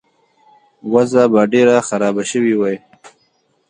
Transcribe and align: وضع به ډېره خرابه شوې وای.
وضع 0.93 1.21
به 1.33 1.41
ډېره 1.53 1.75
خرابه 1.87 2.23
شوې 2.31 2.55
وای. 2.59 2.77